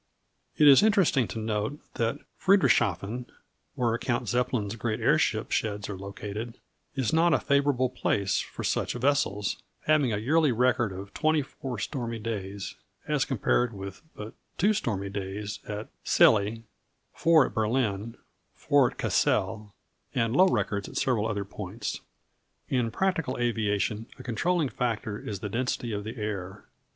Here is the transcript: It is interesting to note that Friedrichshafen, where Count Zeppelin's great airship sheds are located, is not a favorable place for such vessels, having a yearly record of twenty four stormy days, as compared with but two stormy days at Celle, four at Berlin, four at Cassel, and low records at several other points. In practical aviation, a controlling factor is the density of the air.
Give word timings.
It 0.57 0.67
is 0.67 0.81
interesting 0.81 1.27
to 1.27 1.37
note 1.37 1.79
that 1.93 2.17
Friedrichshafen, 2.39 3.27
where 3.75 3.95
Count 3.99 4.27
Zeppelin's 4.27 4.75
great 4.75 4.99
airship 4.99 5.51
sheds 5.51 5.87
are 5.91 5.95
located, 5.95 6.57
is 6.95 7.13
not 7.13 7.35
a 7.35 7.39
favorable 7.39 7.87
place 7.87 8.39
for 8.39 8.63
such 8.63 8.93
vessels, 8.95 9.61
having 9.85 10.11
a 10.11 10.17
yearly 10.17 10.51
record 10.51 10.91
of 10.91 11.13
twenty 11.13 11.43
four 11.43 11.77
stormy 11.77 12.17
days, 12.17 12.77
as 13.07 13.25
compared 13.25 13.73
with 13.73 14.01
but 14.15 14.33
two 14.57 14.73
stormy 14.73 15.07
days 15.11 15.59
at 15.67 15.89
Celle, 16.03 16.63
four 17.13 17.45
at 17.45 17.53
Berlin, 17.53 18.17
four 18.55 18.89
at 18.89 18.97
Cassel, 18.97 19.71
and 20.15 20.35
low 20.35 20.47
records 20.47 20.89
at 20.89 20.97
several 20.97 21.27
other 21.27 21.45
points. 21.45 21.99
In 22.69 22.89
practical 22.89 23.37
aviation, 23.37 24.07
a 24.17 24.23
controlling 24.23 24.69
factor 24.69 25.19
is 25.19 25.41
the 25.41 25.49
density 25.49 25.91
of 25.93 26.03
the 26.03 26.15
air. 26.15 26.65